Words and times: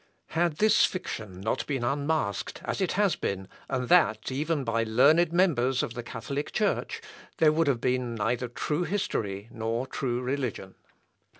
Had 0.29 0.53
this 0.57 0.83
fiction 0.83 1.41
not 1.41 1.67
been 1.67 1.83
unmasked, 1.83 2.61
as 2.65 2.81
it 2.81 2.93
has 2.93 3.15
been, 3.15 3.47
and 3.69 3.87
that 3.89 4.31
even 4.31 4.63
by 4.63 4.83
learned 4.83 5.31
members 5.31 5.83
of 5.83 5.93
the 5.93 6.01
Catholic 6.01 6.51
Church, 6.51 7.01
there 7.37 7.51
would 7.51 7.67
have 7.67 7.79
been 7.81 8.15
neither 8.15 8.47
true 8.47 8.81
history 8.81 9.47
nor 9.51 9.85
true 9.85 10.19
religion. 10.19 10.73